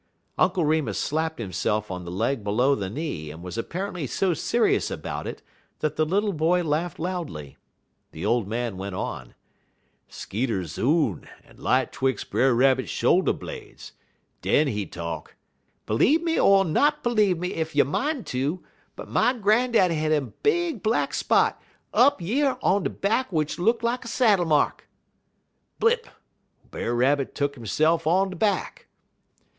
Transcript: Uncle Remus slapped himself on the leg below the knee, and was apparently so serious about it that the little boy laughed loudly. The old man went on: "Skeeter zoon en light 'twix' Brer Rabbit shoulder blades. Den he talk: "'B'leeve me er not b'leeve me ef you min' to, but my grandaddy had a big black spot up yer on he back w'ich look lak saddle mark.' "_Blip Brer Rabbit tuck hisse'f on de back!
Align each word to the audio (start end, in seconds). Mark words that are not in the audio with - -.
Uncle 0.39 0.65
Remus 0.65 0.97
slapped 0.97 1.37
himself 1.37 1.91
on 1.91 2.05
the 2.05 2.11
leg 2.11 2.43
below 2.43 2.73
the 2.73 2.89
knee, 2.89 3.29
and 3.29 3.43
was 3.43 3.55
apparently 3.55 4.07
so 4.07 4.33
serious 4.33 4.89
about 4.89 5.27
it 5.27 5.43
that 5.77 5.95
the 5.95 6.07
little 6.07 6.33
boy 6.33 6.63
laughed 6.63 6.97
loudly. 6.97 7.55
The 8.11 8.25
old 8.25 8.47
man 8.47 8.77
went 8.77 8.95
on: 8.95 9.35
"Skeeter 10.07 10.65
zoon 10.65 11.29
en 11.45 11.57
light 11.57 11.91
'twix' 11.91 12.23
Brer 12.23 12.55
Rabbit 12.55 12.89
shoulder 12.89 13.31
blades. 13.31 13.91
Den 14.41 14.65
he 14.67 14.87
talk: 14.87 15.35
"'B'leeve 15.85 16.23
me 16.23 16.39
er 16.39 16.63
not 16.63 17.03
b'leeve 17.03 17.37
me 17.37 17.53
ef 17.53 17.75
you 17.75 17.85
min' 17.85 18.23
to, 18.23 18.63
but 18.95 19.07
my 19.07 19.33
grandaddy 19.35 19.93
had 19.93 20.11
a 20.11 20.21
big 20.21 20.81
black 20.81 21.13
spot 21.13 21.61
up 21.93 22.19
yer 22.19 22.57
on 22.63 22.81
he 22.81 22.89
back 22.89 23.27
w'ich 23.29 23.59
look 23.59 23.83
lak 23.83 24.07
saddle 24.07 24.45
mark.' 24.47 24.89
"_Blip 25.79 26.07
Brer 26.71 26.95
Rabbit 26.95 27.35
tuck 27.35 27.53
hisse'f 27.53 28.07
on 28.07 28.31
de 28.31 28.35
back! 28.35 28.87